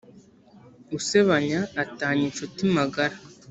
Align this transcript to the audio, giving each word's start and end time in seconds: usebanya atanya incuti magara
usebanya 0.97 1.59
atanya 1.83 2.21
incuti 2.29 2.61
magara 2.75 3.15